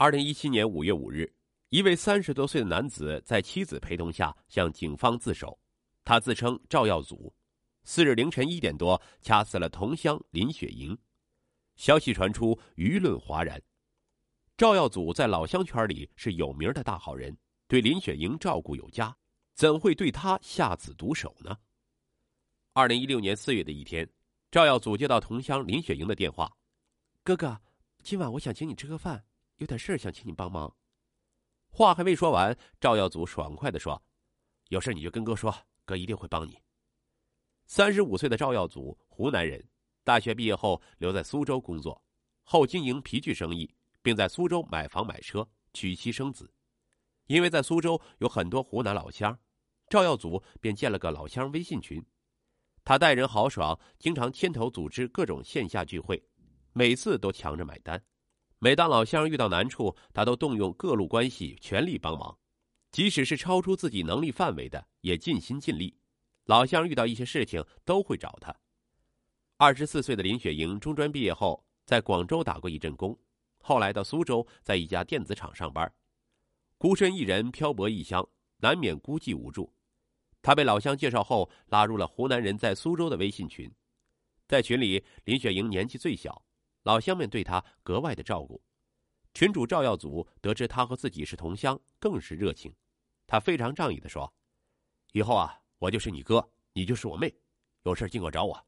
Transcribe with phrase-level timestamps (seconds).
[0.00, 1.28] 二零一七年五月五日，
[1.70, 5.58] 一位三十多岁的男子在妻子陪同下向警方自首，
[6.04, 7.34] 他自称赵耀祖。
[7.82, 10.96] 四日凌晨一点多，掐死了同乡林雪莹。
[11.74, 13.60] 消息传出，舆论哗然。
[14.56, 17.36] 赵耀祖在老乡圈里是有名的大好人，
[17.66, 19.12] 对林雪莹照顾有加，
[19.56, 21.58] 怎会对他下此毒手呢？
[22.72, 24.08] 二零一六年四月的一天，
[24.52, 26.56] 赵耀祖接到同乡林雪莹的电话
[27.24, 27.60] ：“哥哥，
[28.04, 29.20] 今晚我想请你吃个饭。”
[29.58, 30.74] 有点事想请你帮忙。
[31.70, 34.02] 话还未说完，赵耀祖爽快的说
[34.70, 35.54] ：“有事你就跟哥说，
[35.84, 36.58] 哥一定会帮你。”
[37.66, 39.62] 三十五岁的赵耀祖，湖南人，
[40.02, 42.02] 大学毕业后留在苏州工作，
[42.42, 46.50] 后经营皮具生意，并在苏州买房买车，娶妻生子。
[47.26, 49.38] 因为在苏州有很多湖南老乡，
[49.90, 52.02] 赵耀祖便建了个老乡微信群。
[52.84, 56.24] 他待人豪爽，经常牵头组织各种线下聚会，
[56.72, 58.02] 每次都抢着买单。
[58.60, 62.36] 每当老乡遇到难处，他都动用各路关系全力帮忙，
[62.90, 65.96] 即使是超出自己能力范围的，也尽心尽力。
[66.46, 68.52] 老乡遇到一些事情都会找他。
[69.58, 73.16] 二十四岁的林雪莹中专毕业后，在广州打过一阵工，
[73.60, 75.92] 后来到苏州，在一家电子厂上班。
[76.78, 79.72] 孤身一人漂泊异乡，难免孤寂无助。
[80.42, 83.70] 他被老乡介绍后，拉入了湖南人在苏州的微信群。
[84.48, 86.42] 在群里，林雪莹年纪最小。
[86.88, 88.62] 老乡们对他格外的照顾，
[89.34, 92.74] 群主赵耀祖得知他和自己是同乡，更是热情。
[93.26, 94.32] 他非常仗义的说
[95.12, 97.38] ：“以后啊，我就是你哥，你就是我妹，
[97.82, 98.66] 有事尽管找我。”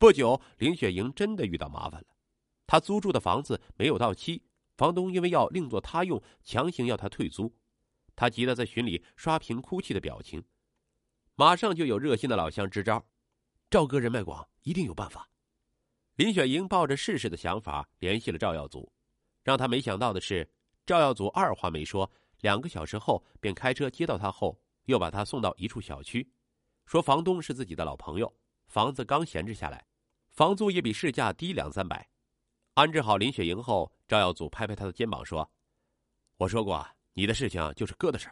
[0.00, 2.06] 不久，林雪莹真的遇到麻烦了。
[2.66, 4.42] 她租住的房子没有到期，
[4.78, 7.54] 房东因为要另作他用，强行要她退租。
[8.16, 10.42] 她急得在群里刷屏哭泣的表情。
[11.34, 13.06] 马上就有热心的老乡支招
[13.68, 15.28] ：“赵哥人脉广，一定有办法。”
[16.16, 18.88] 林雪莹抱着试试的想法联系了赵耀祖，
[19.42, 20.48] 让他没想到的是，
[20.86, 22.08] 赵耀祖二话没说，
[22.40, 26.30] 两个小时后便开车接到他后，又把他送到一处小区，
[26.86, 28.32] 说房东是自己的老朋友，
[28.68, 29.84] 房子刚闲置下来，
[30.30, 32.08] 房租也比市价低两三百。
[32.74, 35.50] 安置好林雪莹后，赵耀祖拍拍他的肩膀说
[36.38, 38.30] ：“我说过，你的事情就是哥的事。”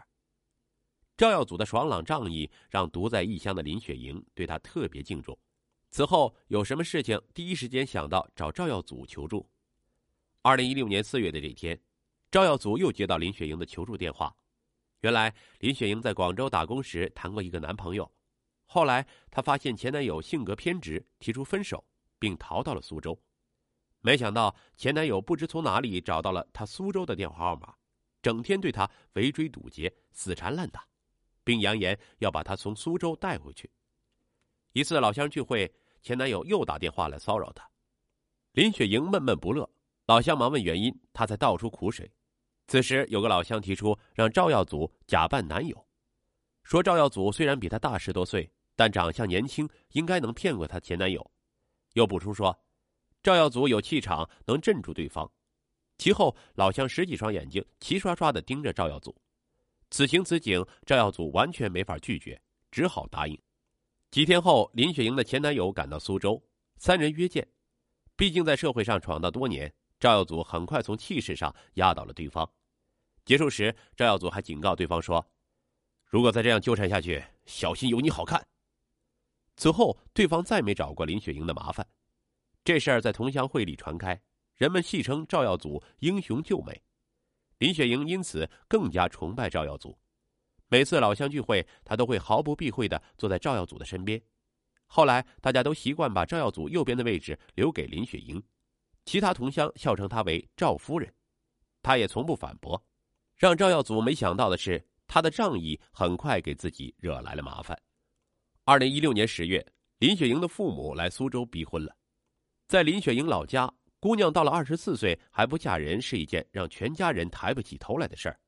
[1.18, 5.36] 赵耀祖的爽朗仗义让独在异乡的林雪莹对他特别敬重。
[5.92, 9.46] 此后有什么事情，第一时间想到找赵耀祖求助。
[10.40, 11.78] 二零一六年四月的这天，
[12.30, 14.34] 赵耀祖又接到林雪莹的求助电话。
[15.00, 18.10] 原来林雪莹在广州打工时谈过一个男朋友，
[18.64, 21.84] 后来她发现前男友性格偏执，提出分手，
[22.18, 23.20] 并逃到了苏州。
[24.00, 27.74] 没想到前男友不知从哪里找到了她苏州的电话号码，
[28.22, 30.88] 整天对她围追堵截，死缠烂打，
[31.44, 33.70] 并扬言要把她从苏州带回去。
[34.72, 35.70] 一次老乡聚会。
[36.02, 37.68] 前男友又打电话来骚扰她，
[38.52, 39.68] 林雪莹闷闷不乐。
[40.06, 42.10] 老乡忙问原因，她才倒出苦水。
[42.66, 45.86] 此时有个老乡提出让赵耀祖假扮男友，
[46.64, 51.30] 说赵耀祖虽然比她大十多岁，但长相年轻，应该能骗过她前男友。
[51.92, 52.58] 又补充说，
[53.22, 55.30] 赵耀祖有气场，能镇住对方。
[55.98, 59.14] 其后老乡十几双眼睛齐刷刷的盯着赵耀祖，
[59.90, 62.40] 此情此景，赵耀祖完全没法拒绝，
[62.72, 63.40] 只好答应。
[64.12, 66.46] 几天后，林雪莹的前男友赶到苏州，
[66.76, 67.48] 三人约见。
[68.14, 72.46] 毕竟在社会上闯荡多年，赵耀祖很快从气势上压倒了对方。
[73.24, 75.26] 结束时，赵耀祖还警告对方说
[76.04, 78.46] ：“如果再这样纠缠下去，小心有你好看。”
[79.56, 81.88] 此后，对方再没找过林雪莹的麻烦。
[82.62, 84.20] 这事儿在同乡会里传开，
[84.56, 86.82] 人们戏称赵耀祖英雄救美。
[87.56, 89.98] 林雪莹因此更加崇拜赵耀祖。
[90.72, 94.18] 每次老乡聚会，他都会毫不避讳的坐在赵耀祖的身边。
[94.86, 98.42] 后来，大家都习惯把赵耀祖右边的位置留给林雪莹，
[99.04, 101.12] 其他同乡笑称他为赵夫人，
[101.82, 102.82] 他也从不反驳。
[103.36, 107.78] 让赵耀祖没想到的是，他的仗义很快给自己惹来了麻烦。
[108.64, 109.62] 二零一六年十月，
[109.98, 111.94] 林雪莹的父母来苏州逼婚了。
[112.66, 118.40] 在林雪莹老家，姑娘到了二十四岁还不嫁人，是一件让全家人抬不起头来的事儿。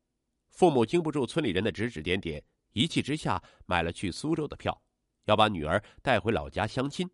[0.55, 2.43] 父母经不住村里人的指指点点，
[2.73, 4.81] 一气之下买了去苏州的票，
[5.25, 7.11] 要把女儿带回老家相亲。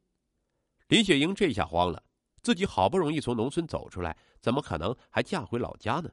[0.89, 2.05] 林雪莹这下慌了，
[2.43, 6.11] 自己好不容易从农村走出来，怎么可能还嫁回老家呢？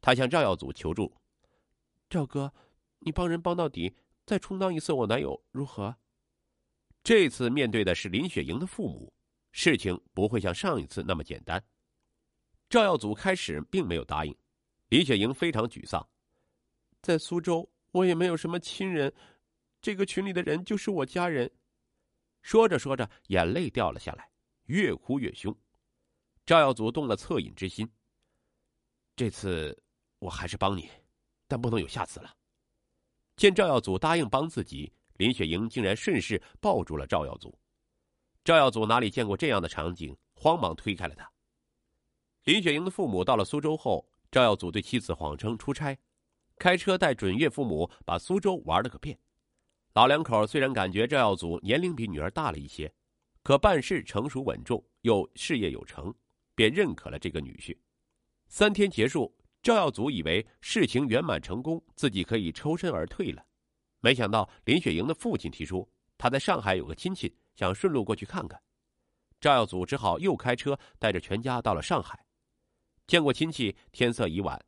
[0.00, 1.14] 她向赵耀祖求助
[2.10, 2.52] ：“赵哥，
[2.98, 3.94] 你帮人帮到底，
[4.26, 5.96] 再充当一次我男友如何？”
[7.04, 9.12] 这次面对的是林雪莹的父母，
[9.52, 11.62] 事情不会像上一次那么简单。
[12.68, 14.36] 赵耀祖开始并没有答应，
[14.88, 16.04] 林雪莹非常沮丧。
[17.02, 19.12] 在苏州，我也没有什么亲人，
[19.80, 21.50] 这个群里的人就是我家人。
[22.42, 24.30] 说着说着，眼泪掉了下来，
[24.64, 25.54] 越哭越凶。
[26.46, 27.88] 赵耀祖动了恻隐之心。
[29.16, 29.76] 这次
[30.18, 30.88] 我还是帮你，
[31.46, 32.34] 但不能有下次了。
[33.36, 37.56] 见赵耀祖答应帮自己，林雪莹竟然顺势抱住了赵耀祖。
[38.44, 41.30] 赵耀祖哪里见过这样的场景，慌忙推开了他。
[42.44, 45.98] 林雪莹的父母到了苏州后，赵耀祖对妻子谎称出差，
[46.58, 49.18] 开车带准岳父母把苏州玩了个遍。
[49.94, 52.92] 老两口虽然感觉赵耀祖年龄比女儿大了一些，
[53.42, 56.14] 可办事成熟稳重，又事业有成，
[56.54, 57.76] 便认可了这个女婿。
[58.48, 63.44] 三天结束，赵耀祖以为事情圆满成功，自己可以抽身而退了。
[64.00, 68.60] 没想到林雪莹的父亲提出他在上海有个亲戚，想顺路过去看看。
[69.40, 72.24] 赵耀祖只好又开车带着全家到了上海。
[73.06, 74.67] 见过亲戚，天色已晚。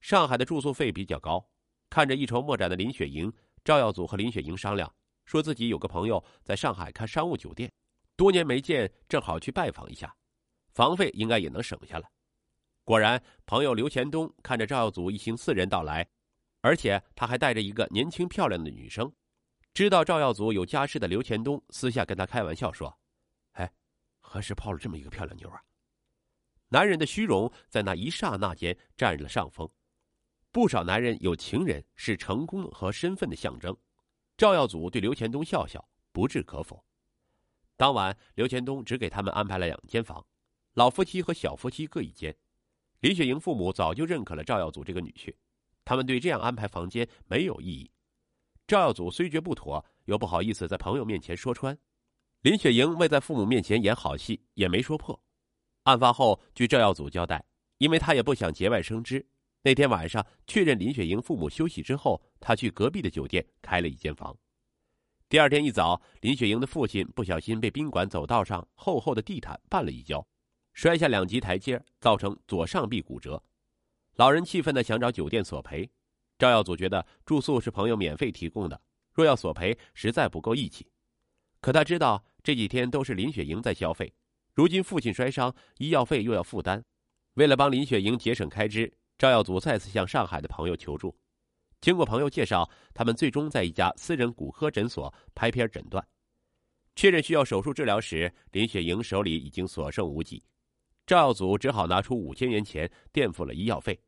[0.00, 1.48] 上海的住宿费比较高，
[1.90, 3.32] 看着一筹莫展的林雪莹，
[3.64, 4.92] 赵耀祖和林雪莹商量，
[5.24, 7.72] 说自己有个朋友在上海开商务酒店，
[8.16, 10.14] 多年没见，正好去拜访一下，
[10.72, 12.10] 房费应该也能省下来。
[12.84, 16.08] 果然，朋友刘前东看着赵耀祖一行四人到来，
[16.62, 19.12] 而且他还带着一个年轻漂亮的女生。
[19.74, 22.98] 知道赵耀祖有家室的刘前东私下跟他开玩笑说
[23.52, 23.70] ：“哎，
[24.20, 25.62] 何时泡了这么一个漂亮妞啊？”
[26.70, 29.70] 男人的虚荣在那一刹那间占了上风。
[30.50, 33.76] 不少男人有情人是成功和身份的象征。
[34.36, 36.82] 赵耀祖对刘前东笑笑，不置可否。
[37.76, 40.24] 当晚，刘前东只给他们安排了两间房，
[40.74, 42.34] 老夫妻和小夫妻各一间。
[43.00, 45.32] 林雪莹父母早就认可了赵耀祖这个女婿，
[45.84, 47.90] 他们对这样安排房间没有异议。
[48.66, 51.78] 赵耀祖虽觉不妥，又不好意思在朋友面前说穿。
[52.42, 55.20] 林雪莹为在父母面前演好戏，也没说破。
[55.84, 57.44] 案发后，据赵耀祖交代，
[57.78, 59.24] 因为他也不想节外生枝，
[59.62, 64.36] 那天晚上确认林雪莹父母休息之后，他去隔壁的酒店开了一间房。
[65.28, 70.26] 第二天一早，林雪莹的父亲不小心被宾馆走道上厚厚的地毯绊了一跤，
[70.72, 73.42] 摔下两级台阶，造成左上臂骨折。
[74.14, 75.90] 老人气愤的想找酒店索赔，
[76.38, 78.80] 赵耀祖觉得住宿是朋友免费提供的，
[79.12, 80.90] 若要索赔，实在不够义气。
[81.60, 84.12] 可他知道这几天都是林雪莹在消费。
[84.54, 86.82] 如今父亲摔伤，医药费又要负担，
[87.34, 91.14] 为了帮林雪莹节省开支，赵耀祖再次向上海的朋友求助。
[91.80, 96.06] 经过朋友介绍，他们最终在一家私人骨科诊所拍片诊断，
[96.94, 100.42] 确认需要手术治疗时，林雪莹手里已经所剩无几，
[101.04, 104.00] 赵耀祖只好拿出五千元钱垫付了医药费。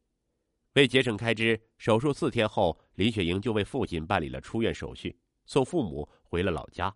[0.74, 6.94] 为节省开支，手术四天后，林雪莹就为父亲办理了出院手续，送父母回了老家。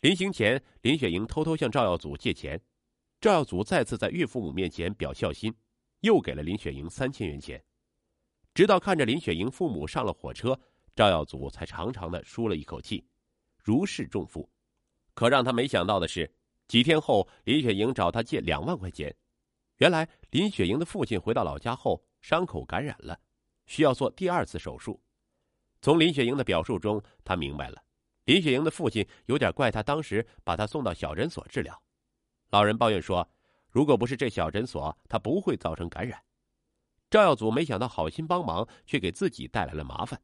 [0.00, 2.60] 临行前，林雪莹偷偷向赵耀祖借钱，
[3.20, 5.52] 赵耀祖再次在岳父母面前表孝心，
[6.00, 7.62] 又给了林雪莹三千元钱。
[8.54, 10.58] 直到看着林雪莹父母上了火车，
[10.94, 13.06] 赵耀祖才长长的舒了一口气，
[13.62, 14.50] 如释重负。
[15.14, 16.32] 可让他没想到的是，
[16.66, 19.14] 几天后，林雪莹找他借两万块钱。
[19.76, 23.18] 原来，林雪莹的父亲回到老家后，伤口感染了，
[23.66, 25.00] 需要做第二次手术。
[25.80, 27.80] 从林雪莹的表述中，他明白了。
[28.24, 31.80] 林雪莹的父亲有点怪他当时把他送到小诊所治疗，
[32.50, 33.28] 老人抱怨说
[33.70, 36.22] ：“如果不是这小诊所，他不会造成感染。”
[37.10, 40.20] 赵耀祖没想到好心帮忙，却给自己带来了麻烦，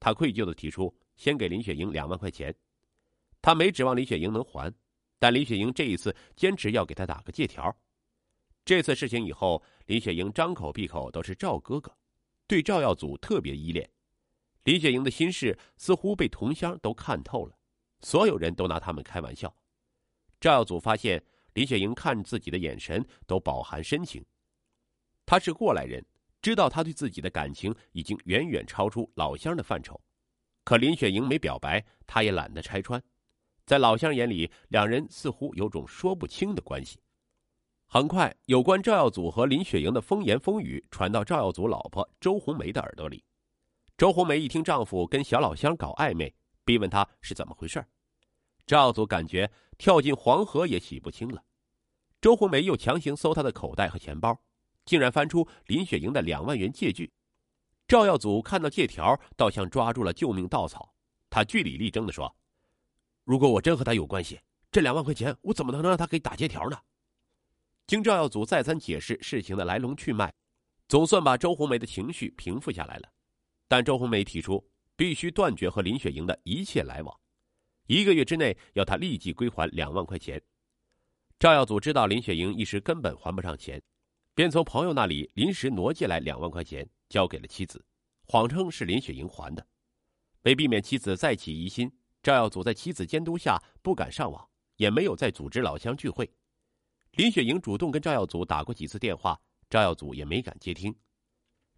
[0.00, 2.54] 他愧疚的提出先给林雪莹两万块钱，
[3.42, 4.72] 他没指望林雪莹能还，
[5.18, 7.74] 但林雪莹这一次坚持要给他打个借条。
[8.64, 11.94] 这次事情以后，林雪莹张口闭口都是赵哥哥，
[12.46, 13.88] 对赵耀祖特别依恋。
[14.64, 17.54] 李雪莹的心事似乎被同乡都看透了，
[18.00, 19.54] 所有人都拿他们开玩笑。
[20.40, 21.22] 赵耀祖发现
[21.54, 24.24] 李雪莹看自己的眼神都饱含深情，
[25.26, 26.04] 他是过来人，
[26.40, 30.00] 知道他对自己的感情已经远远超出老乡的范畴。
[30.64, 33.02] 可林雪莹没表白，他也懒得拆穿。
[33.66, 36.98] 在老乡眼里，两人似乎有种说不清的关系。
[37.86, 43.22] 很快，有关赵耀祖和林雪莹的风言风语传到赵耀祖老婆周红梅的耳朵里。
[43.98, 47.84] 周红梅一听丈夫跟小老乡搞暧昧，逼问他是怎么回事
[48.66, 51.42] 赵耀祖感觉跳进黄河也洗不清了。
[52.20, 54.40] 周红梅又强行搜他的口袋和钱包，
[54.84, 57.12] 竟然翻出林雪莹的两万元借据。
[57.88, 60.94] 赵耀祖看到借条，倒像抓住了救命稻草，
[61.28, 62.34] 他据理力争的说
[63.24, 64.40] ：“如果我真和他有关系，
[64.70, 66.78] 这两万块钱我怎么能让他给打借条呢？”
[67.86, 70.32] 经赵耀祖再三解释事情的来龙去脉，
[70.88, 73.08] 总算把周红梅的情绪平复下来了。
[73.66, 74.64] 但周红梅提出
[74.94, 77.20] 必须断绝和林雪莹的一切来往，
[77.86, 80.40] 一个月之内要他立即归还两万块钱。
[81.38, 83.82] 赵耀祖知道林雪莹一时根本还不上钱，
[84.34, 87.84] 便从朋友那里临时挪借来两万块钱交给了妻子，
[88.26, 89.66] 谎称是林雪莹还的。
[90.42, 91.90] 为避免妻子再起疑心，
[92.22, 96.30] 赵耀祖在妻子监督下不敢上网，也没有再组织老乡聚会。
[97.12, 100.94] 林雪莹主动跟赵耀祖打过几次电话，赵耀祖也没敢接听。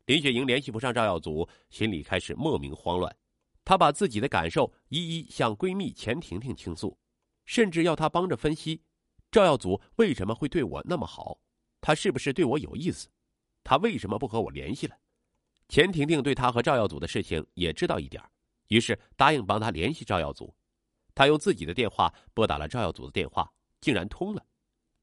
[0.06, 3.16] 林雪莹联系不上赵耀祖，心里开始莫名慌乱。
[3.64, 6.98] 她把自己的感受一一向闺蜜钱婷婷倾诉，
[7.44, 8.82] 甚至要她帮着分析
[9.30, 11.38] 赵耀祖为什么会对我那么好，
[11.80, 13.08] 他是不是对我有意思，
[13.62, 14.96] 他为什么不和我联系了？
[15.68, 18.22] 钱婷婷对她和赵耀祖的事情也知道一点，
[18.68, 20.54] 于是答应帮他联系赵耀祖。
[21.14, 24.44] 她用自己的电话拨打了赵耀祖的电话，竟然通了。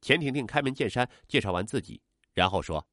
[0.01, 2.01] 钱婷婷开门见山介绍完自己，
[2.33, 2.87] 然后说：“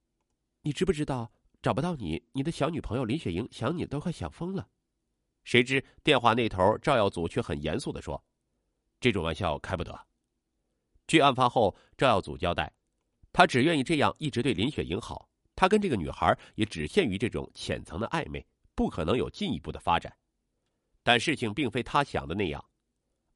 [0.63, 4.69] 你知不知道？”找不到你，你的小女朋友林雪莹想你都快想疯了。
[5.49, 8.23] 谁知电话那头赵耀祖却很严肃的说
[9.01, 9.99] ：“这种玩笑开不得。”
[11.09, 12.71] 据案发后赵耀祖交代，
[13.33, 15.27] 他只愿意这样一直对林雪莹好，
[15.57, 20.15] 他跟这个女孩也只限于这种浅层的暧昧，不可能有进一步的发展。
[21.03, 22.63] 但事情并非他想的那样。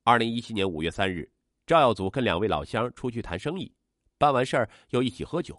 [0.02, 1.33] 二零一七年五月三日，
[1.66, 3.75] 赵耀祖跟两位老乡出去谈生意，
[4.19, 5.59] 办完事儿又一起喝酒。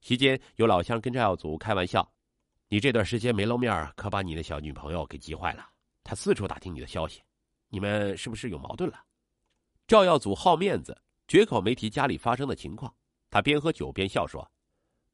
[0.00, 2.12] 期间有老乡跟赵耀祖开玩笑
[2.70, 5.64] ：“你这段时间没露面，可把你的小女朋友给急坏了。
[6.06, 7.20] 他四处打听你的消息，
[7.68, 9.04] 你们是不是有矛盾了？”
[9.88, 10.96] 赵耀祖好面子，
[11.26, 12.94] 绝口没提家里发生的情况。
[13.28, 14.48] 他边喝酒边笑说：“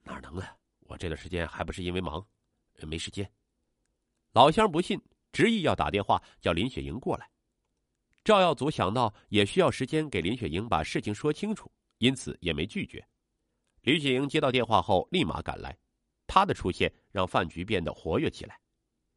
[0.05, 0.55] 哪能啊？
[0.81, 2.23] 我这段时间还不是因为忙，
[2.83, 3.29] 没时间。”
[4.33, 5.01] 老乡不信，
[5.33, 7.31] 执意要打电话叫林雪莹过来。
[8.23, 13.03] 赵耀祖想到也需要时间给林雪莹把事情说清楚，因此也没拒绝。
[13.81, 15.77] 林雪莹接到电话后，立马赶来。
[16.27, 18.61] 她的出现让饭局变得活跃起来。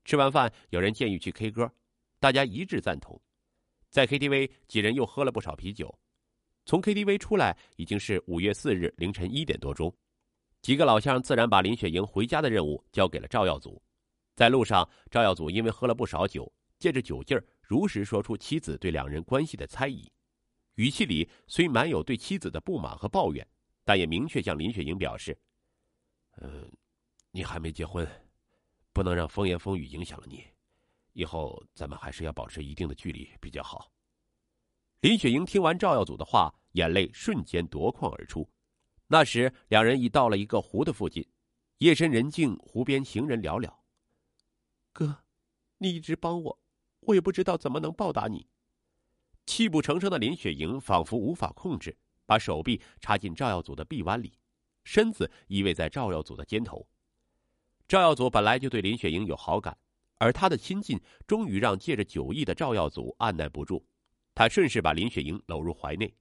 [0.06, 1.70] 吃完饭，有人建议去 K 歌，
[2.20, 3.20] 大家一致赞同。
[3.90, 5.94] 在 KTV，几人又喝了不少啤酒。
[6.66, 9.94] 从 KTV 出来，已经是五月四日凌晨一点多钟。
[10.62, 13.82] 几个老乡自然把林雪莹回家的任务交给了赵耀祖。
[14.36, 20.12] 在路上，赵耀祖因为喝了不少酒，借着酒劲儿，如实说出妻子对两人关系的猜疑，
[20.76, 23.48] 语气里虽满有对妻子的不满和抱怨。
[23.84, 25.38] 但也明确向林雪莹表示
[26.42, 26.72] ：“嗯，
[27.30, 28.08] 你还没结婚，
[28.96, 30.42] 不能让风言风语影响了你。
[31.12, 33.92] 以后咱们还是要保持一定的距离比较好。”
[35.02, 38.50] 林雪莹听完赵耀祖的话，眼泪瞬间夺眶而出。
[39.08, 41.28] 那时两人已到了一个湖的附近，
[41.80, 43.72] 夜深人静，湖边行人寥寥。
[44.94, 45.25] 哥，
[45.78, 46.60] 你一直帮我，
[47.02, 48.48] 我也不知道怎么能报答你。
[49.46, 51.96] 泣不成声的林雪莹仿佛无法控制。
[52.28, 54.40] 把手臂插进赵耀祖的臂弯里，
[54.84, 56.88] 身子依偎在赵耀祖的肩头。
[57.88, 59.77] 赵耀祖本来就对林雪莹有好感，
[60.18, 63.84] 而他的亲近终于让借着酒意的赵耀祖按耐不住，
[64.34, 66.13] 他顺势把林雪莹搂入怀内，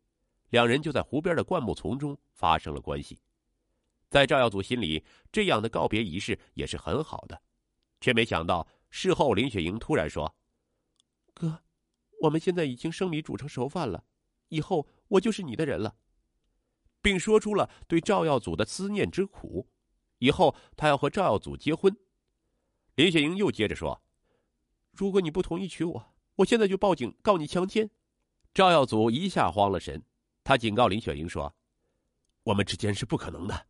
[0.51, 3.19] 两人就在湖边的灌木丛中发生了关系。
[4.11, 7.41] 在赵耀祖心里，这样的告别仪式也是很好的，
[8.01, 10.35] 却没想到事后林雪莹突然说
[11.35, 11.63] ：“哥，
[12.21, 14.05] 我们现在已经生米煮成熟饭了，
[14.49, 15.95] 以后……”我就是你的人了，
[17.03, 19.69] 并说出了对赵耀祖的思念之苦。
[20.25, 21.95] 以后他要和赵耀祖结婚。
[22.95, 24.01] 林雪莹又接着说
[24.91, 27.91] ：“如果你不同意娶我，我现在就报警告你强奸。”
[28.55, 30.03] 赵耀祖一下慌了神，
[30.43, 31.55] 他警告林雪莹说
[32.43, 33.67] ：“我们之间是不可能的。”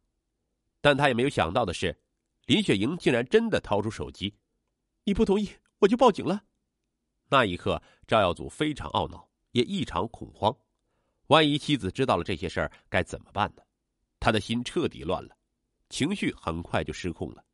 [0.81, 1.99] 但他也没有想到的是，
[2.47, 4.33] 林雪莹竟然真的掏出手机
[5.03, 6.45] ：“你不同意，我就报警了。”
[7.31, 10.57] 那一刻，赵耀祖非常懊恼，也异常恐慌。
[11.27, 13.63] 万一妻子知道了这些事儿，该怎么办呢？
[14.21, 15.37] 他的心彻底乱了，
[15.95, 17.45] 情绪很快就失控了。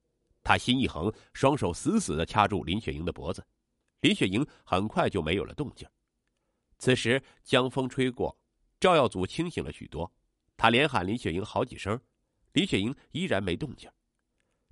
[0.43, 3.47] 他心一横，双手死死的掐住林雪莹的脖子。
[4.01, 5.87] 林雪莹很快就没有了动静。
[6.79, 8.35] 此时江风吹过，
[8.81, 10.11] 赵耀祖清醒了许多，
[10.57, 12.01] 他连喊林雪莹好几声，
[12.55, 13.91] 林雪莹依然没动静。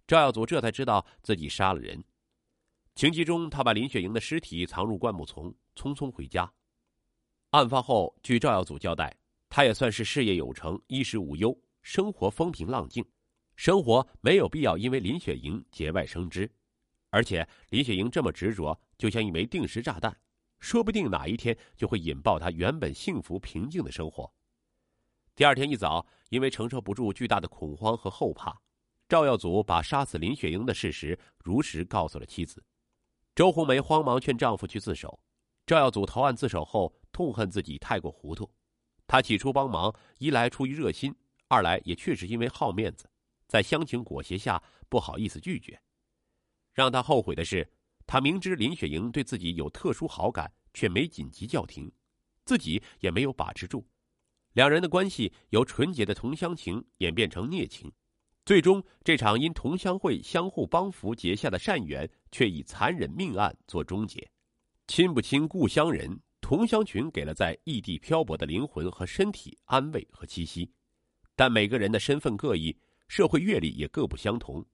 [0.06, 2.02] 赵耀祖这才知道自己杀了人。
[2.94, 6.50] 情急中，他把林雪莹的尸体藏入灌木丛，匆匆回家。
[7.50, 9.14] 案发后，据赵耀祖交代，
[9.50, 13.04] 他也算是事业有成，衣食无忧，生活风平浪静，
[13.58, 16.48] 生活没有必要因为林雪莹节外生枝。
[17.10, 20.16] 而且林雪莹这么执着，就像一枚定时炸弹，
[20.60, 24.32] 说不定哪一天就会引爆他原本幸福平静的生活。
[25.34, 28.56] 第二天一早，因为承受不住巨大的恐慌和后怕，
[29.08, 32.62] 赵耀祖把杀死林雪莹的事实如实告诉了妻子。
[33.34, 35.18] 周红梅慌忙劝丈夫去自首。
[35.66, 38.48] 赵耀祖投案自首后，痛恨自己太过糊涂。
[39.08, 41.12] 他起初帮忙，一来出于热心，
[41.48, 43.10] 二来也确实因为好面子，
[43.48, 45.80] 在乡情裹挟下不好意思拒绝。
[46.72, 47.68] 让他后悔的是，
[48.06, 51.90] 他明知林雪莹对自己有特殊好感，却没紧急叫停，
[52.44, 53.84] 自己也没有把持住，
[54.52, 57.92] 两人的关系由纯洁的同乡情演变成孽情，
[58.44, 64.30] 最终这场因同乡会相互帮扶结下的善缘，却以残忍命案做终结。
[64.86, 70.72] 亲不亲故乡人，同乡群给了在异地漂泊的灵魂和身体安慰和栖息，
[71.36, 72.74] 但每个人的身份各异，
[73.08, 74.64] 社会阅历也各不相同，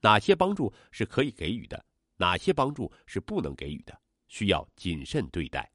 [0.00, 1.84] 哪些帮助是可以给予的，
[2.16, 5.72] 哪些帮助是不能给予的，需要谨慎对待。